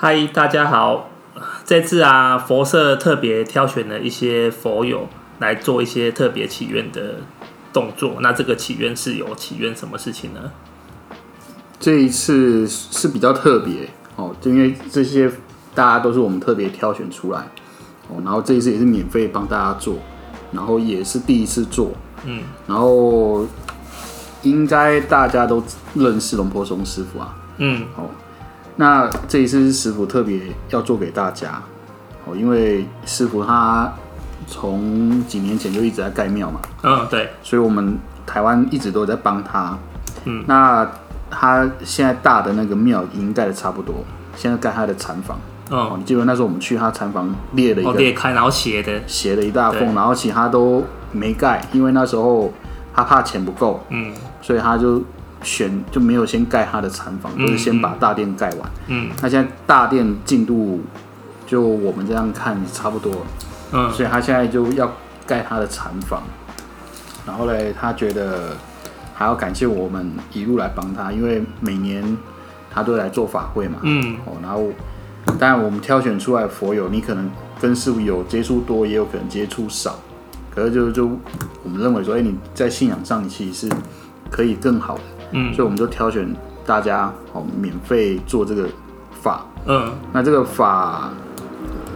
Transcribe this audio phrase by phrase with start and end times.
[0.00, 1.10] 嗨，大家好！
[1.64, 5.08] 这次啊，佛社特别挑选了一些佛友
[5.40, 7.16] 来做一些特别祈愿的
[7.72, 8.18] 动作。
[8.20, 10.52] 那这个祈愿是有祈愿什么事情呢？
[11.80, 15.28] 这一次是比较特别哦，就因为这些
[15.74, 17.40] 大家都是我们特别挑选出来
[18.08, 19.96] 哦，然后这一次也是免费帮大家做，
[20.52, 21.90] 然后也是第一次做，
[22.24, 23.44] 嗯，然后
[24.42, 25.60] 应该大家都
[25.94, 28.08] 认识龙婆松师傅啊，嗯，哦，
[28.80, 31.60] 那这一次是师傅特别要做给大家
[32.24, 33.92] 哦，因为师傅他
[34.46, 39.76] 从几年前就一直在盖庙嘛，嗯，对，所以我们台湾一直都在帮他。
[40.24, 40.88] 嗯，那
[41.28, 43.96] 他现在大的那个庙已经盖的差不多，
[44.36, 45.36] 现在盖他的禅房。
[45.70, 52.52] 哦，嗯，你记得那时候我们去他禅房裂了一哦，个裂开然后斜的，斜了一大对缝，然后其他都没盖，因为那时候
[52.94, 55.02] 他怕钱不够，嗯所以他就
[55.42, 58.70] 选就没有先盖他的禅房，都就是先把大殿盖完。
[58.88, 59.08] 嗯。
[59.22, 60.80] 那现在大殿进度
[61.46, 63.20] 就我们这样看差不多了。
[63.72, 63.92] 嗯。
[63.92, 64.92] 所以他现在就要
[65.26, 66.22] 盖他的禅房，
[67.26, 68.56] 然后嘞，他觉得
[69.14, 72.16] 还要感谢我们一路来帮他，因为每年
[72.70, 74.16] 他都来做法会嘛，嗯。
[74.24, 74.64] 哦，然后
[75.38, 79.98] 当然我们挑选出来的佛友，你可能跟师傅有接触多，也有可能接触少，
[80.54, 81.10] 可是就就
[81.62, 83.74] 我们认为说，哎、你在信仰上你其实是
[84.30, 86.34] 可以更好的，嗯所以我们就挑选
[86.66, 88.68] 大家哦免费做这个
[89.22, 89.92] 法，嗯。
[90.12, 91.10] 那这个法，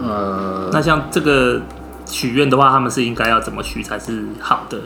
[0.01, 1.61] 呃，那像这个
[2.07, 4.79] 许愿的话，他们是应该要怎么许才是好的？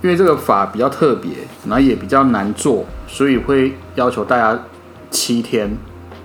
[0.00, 1.32] 因为这个法比较特别，
[1.64, 4.56] 然后也比较难做，所以会要求大家
[5.10, 5.68] 七天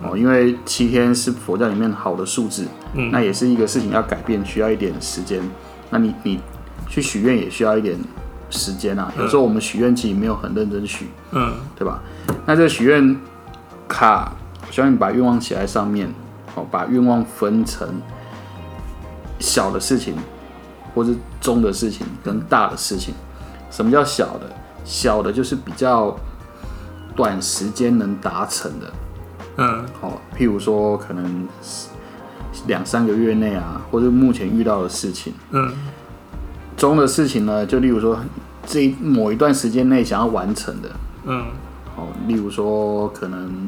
[0.03, 5.41] 哦，因为七天是佛教里面好的数字，嗯那也是一个事情要改变，需要一点时间。
[5.89, 6.39] 那你你
[6.87, 7.97] 去许愿也需要一点
[8.53, 11.99] 时间啊，有时候我们许愿其实没有很认真许，嗯对吧？
[12.45, 13.17] 那这个许愿
[13.87, 14.31] 卡，
[14.67, 16.07] 我希望你把愿望写在上面，
[16.55, 17.87] 哦，把愿望分成
[19.39, 20.15] 小的事情，
[20.93, 23.13] 或是中的事情跟大的事情。
[23.69, 24.49] 什么叫小的？
[24.85, 26.13] 小的就是比较
[27.15, 28.93] 短时间能达成的，
[29.57, 31.47] 嗯哦，譬如说可能
[32.67, 35.33] 两三个月内啊，或者目前遇到的事情。
[35.51, 35.73] 嗯
[36.75, 38.17] 中的事情呢，就例如说
[38.65, 40.89] 这一某一段时间内想要完成的，
[41.25, 41.45] 嗯
[41.95, 43.67] 哦，例如说可能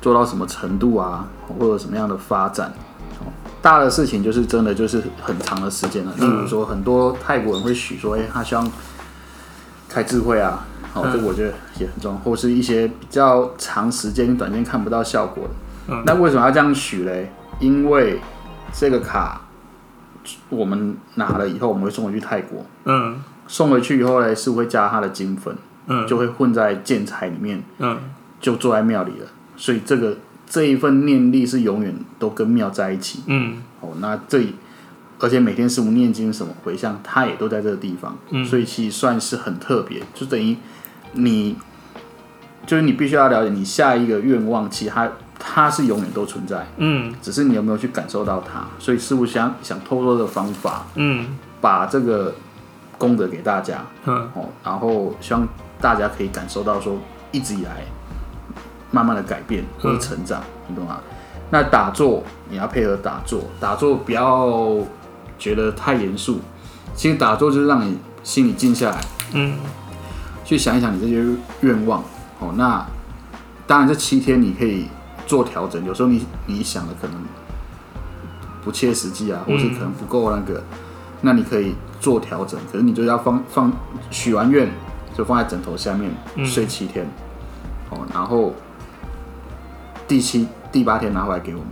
[0.00, 1.28] 做到什么程度啊，
[1.58, 2.72] 或者什么样的发展。
[3.20, 3.28] 哦，
[3.60, 6.12] 大的事情就是真的就是很长的时间了。
[6.18, 8.70] 例如说，很多泰国人会许说，哎、他希望
[9.88, 15.50] 开智慧啊，哦，嗯这个我觉得也很重要，或是一些比较长时间、短间看不到效果的。
[15.88, 17.30] 嗯那为什么要这样许嘞？
[17.60, 18.20] 因为
[18.72, 19.42] 这个卡
[20.48, 22.64] 我们拿了以后，我们会送回去泰国。
[22.84, 25.54] 嗯送回去以后呢，是会加他的金粉，
[25.86, 26.06] 嗯。
[26.06, 27.98] 就会混在建材里面，嗯。
[28.40, 29.26] 就坐在庙里了。
[29.58, 33.20] 所以这个这一份念力是永远都跟庙在一起。
[33.26, 33.58] 嗯。
[33.82, 34.42] 哦，那这
[35.20, 38.42] 而且每天师傅念经什么回向，他也都在这个地方，嗯。
[38.42, 40.56] 所以其实算是很特别，就等于
[41.12, 41.54] 你
[42.66, 45.06] 就是你必须要了解，你下一个愿望，其他
[45.38, 47.12] 它它是永远都存在，嗯。
[47.20, 48.66] 只是你有没有去感受到它。
[48.78, 51.26] 所以师傅想想透过这个方法，嗯。
[51.60, 52.34] 把这个
[53.02, 53.84] 功德给大家。
[54.04, 55.44] 嗯哦，然后希望
[55.80, 56.96] 大家可以感受到说，
[57.32, 57.82] 一直以来
[58.92, 61.00] 慢慢的改变或者成长，你懂吗？
[61.50, 64.78] 那打坐你要配合打坐，打坐不要
[65.36, 66.38] 觉得太严肃，
[66.94, 69.00] 其实打坐就是让你心里静下来，
[69.34, 69.58] 嗯
[70.44, 71.24] 去想一想你这些
[71.62, 72.00] 愿望。
[72.38, 72.86] 哦，那
[73.66, 74.86] 当然这七天你可以
[75.26, 77.16] 做调整，有时候你你想的可能
[78.64, 80.62] 不切实际啊，或是可能不够那个，
[81.22, 82.60] 那你可以做调整。
[82.70, 83.72] 可是你就要放放
[84.10, 84.68] 许完愿，
[85.16, 87.06] 就放在枕头下面、嗯睡七天，
[87.88, 88.52] 哦，然后
[90.06, 91.68] 第七、第八天拿回来给我们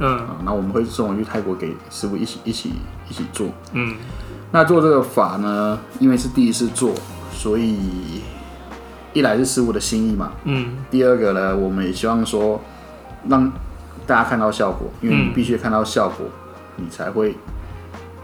[0.00, 2.72] 嗯啊，然后我们会送回去泰国给师傅一起一起
[3.08, 3.48] 一起做。
[3.72, 3.96] 嗯
[4.52, 6.92] 那做这个法呢，因为是第一次做，
[7.32, 8.20] 所以
[9.12, 12.60] 一来是师傅的心意嘛，嗯第二个呢，我们也希望说
[13.28, 13.48] 让
[14.06, 16.26] 大家看到效果，因为你嗯必须看到效果，
[16.76, 17.36] 你才会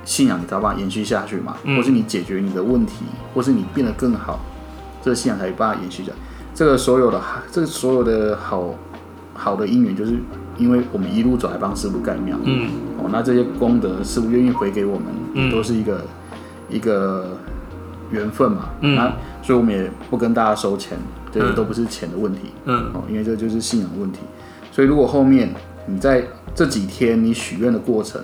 [0.06, 3.05] 信仰你才有办法延续下去嘛，嗯或是你解决你的问题，
[3.35, 4.41] 或是你变得更好，
[5.03, 6.17] 这个信仰才有办法延续下去。
[6.55, 7.20] 这个所有的
[7.53, 8.75] 这个所有的好
[9.35, 10.14] 好的因缘，就是
[10.56, 15.05] 因为我们一路走来帮师傅盖庙，嗯哦，那这些功德师傅愿意回给我们，
[15.35, 16.00] 嗯都是一个
[16.70, 17.37] 一个
[18.11, 18.70] 缘分嘛。
[18.81, 19.12] 嗯那
[19.43, 20.97] 所以我们也不跟大家收钱，
[21.31, 22.52] 这些嗯都不是钱的问题。
[22.64, 24.20] 嗯哦，因为这就是信仰的问题。
[24.73, 25.52] 所以如果后面
[25.87, 26.25] 你在
[26.55, 28.23] 这几天你许愿的过程，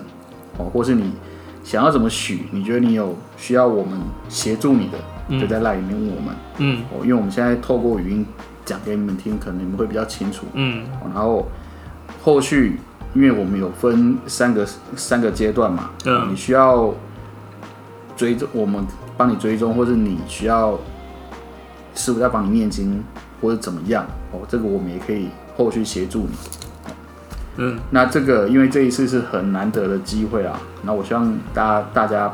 [0.57, 1.11] 哦，或是你
[1.63, 4.97] 想要怎么许，你觉得你有需要我们协助你的，
[5.29, 6.35] 嗯就在赖里面问我们。
[6.57, 8.25] 嗯哦，因为我们现在透过语音
[8.65, 10.45] 讲给你们听，可能你们会比较清楚。
[10.53, 11.47] 嗯哦然后
[12.21, 12.79] 后续
[13.15, 16.93] 因为我们有分三个三个阶段嘛，嗯你需要
[18.17, 20.77] 追踪，我们帮你追踪，或者你需要
[21.95, 23.03] 师傅在帮你念经
[23.41, 26.82] 或者怎么样哦，这个我们也可以后续协助你。
[27.57, 32.33] 嗯，那这个因为这一次是很难得的机会啊，那我希望大家大家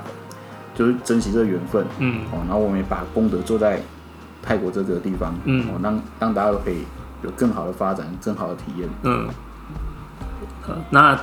[0.74, 2.22] 就是珍惜这个缘分嗯。
[2.32, 3.82] 哦，然后我们也把功德做在
[4.42, 5.66] 泰国这个地方，嗯。
[5.68, 6.84] 哦，让让大家都可以
[7.24, 8.90] 有更好的发展，更好的体验。
[9.04, 9.28] 嗯，
[10.68, 11.20] 呃那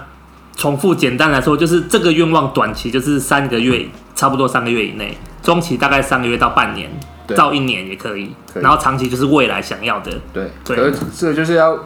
[0.55, 6.91] 重复简单来说，就是这个愿望短期就是三个月，差不多三个月以内；中期大概三个月到半年
[7.27, 7.37] 对。
[7.37, 8.63] 到一年也可以，可以。
[8.63, 10.11] 然后长期就是未来想要的。
[10.33, 10.93] 对，对。
[11.15, 11.79] 这个就是要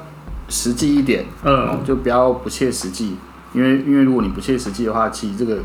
[0.50, 3.17] 实际一点，哦嗯，就不要不切实际，
[3.55, 5.61] 因为因为如果你不切实际的话，其实这个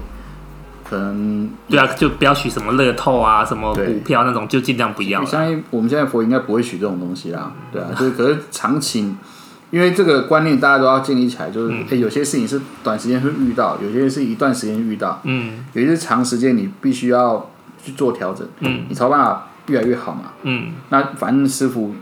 [0.87, 5.25] 可能对啊，就不要许什么乐透啊、什么股票那种，就尽量不要我。
[5.25, 9.15] 相信我们现在佛应该不会许这种东西啦，对啊，就是可是长期，
[9.71, 15.65] 因为这个观念大家都要建立起来，就是有些事情是短时间会遇到，有些是一段时间遇到，嗯。
[15.73, 17.49] 有些是长时间你必须要
[17.83, 18.85] 去做调整，嗯。
[18.87, 20.33] 你才有办法越来越好嘛。
[20.43, 20.71] 嗯。
[20.89, 21.95] 那反正师傅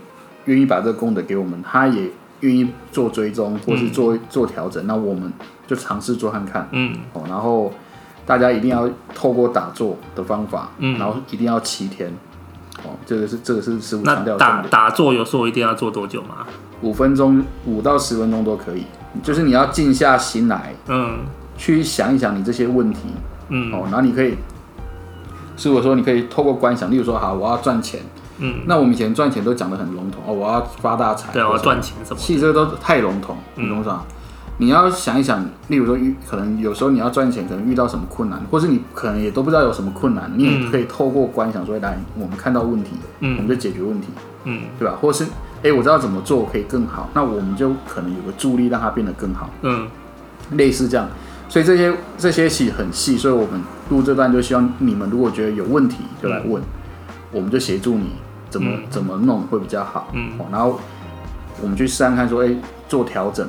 [0.44, 2.10] 愿意把这个功德给我们，他也
[2.44, 5.32] 愿意做追踪或是做、做调整，那我们
[5.66, 7.22] 就尝试做看看嗯哦。
[7.28, 7.72] 然后
[8.26, 12.12] 大家一定要透过打坐的方法，嗯然后一定要七天
[12.84, 16.46] 哦，这个是这个是师傅那强调的，打打坐有说一定要做多久吗？
[16.82, 18.84] 五分钟五到十分钟都可以，
[19.22, 21.18] 就是你要静下心来嗯
[21.56, 23.00] 去想一想你这些问题
[23.48, 24.36] 嗯哦，然后你可以。
[25.56, 28.00] 师傅说，你可以透过观想，例如说，好，我要赚钱。
[28.38, 32.20] 嗯，那我们以前赚钱都讲的很笼统哦，我要发大财，对，我要赚钱什么的？
[32.20, 34.02] 其实这个都太笼统，你懂啥？
[34.58, 42.90] 你要想一想，例如说遇可能有时候你要赚钱，可能遇到什么困难，或是你可能也都不知道有什么困难，你也可以透过观想说，来，我们看到问题，
[43.20, 44.08] 我们嗯就解决问题，
[44.44, 44.96] 嗯对吧？
[45.00, 45.26] 或是
[45.64, 49.88] 哎，我知道怎么做可以更好，那我们就可能有个助力让它变得更好，嗯
[50.52, 51.08] 类似这样。
[51.48, 53.60] 所以这些这些戏很细，所以我们
[53.90, 56.62] 录这段就希望你们如果觉得有问题就来问，
[57.32, 58.12] 我们就协助你
[58.54, 60.08] 怎么、嗯怎么弄会比较好。
[60.12, 60.78] 嗯哦，然后
[61.60, 62.54] 我们去试看看说，哎、
[62.88, 63.44] 做调整，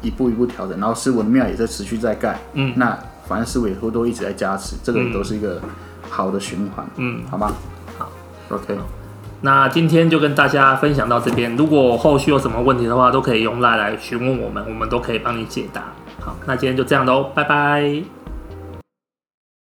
[0.00, 2.98] 一步一步调整，然后师文庙也在持续在盖，嗯那
[3.28, 5.60] 反正师傅都一直在加持，这个也都是一个
[6.08, 7.20] 好的循环，嗯。
[7.30, 7.52] 好吗？
[7.98, 8.08] 好
[8.48, 8.78] ，OK，
[9.42, 15.82] 那今天就跟大家分享到这边，如果后续有什么问题的话，都可以用赖来询问我们，我们都可以帮你解答。
[16.20, 18.15] 好，那今天就这样喽，拜拜。